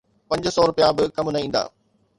پنج 0.29 0.43
سؤ 0.55 0.63
رپيا 0.69 0.89
به 0.97 1.03
ڪم 1.15 1.27
نه 1.33 1.39
ايندا 1.41 1.61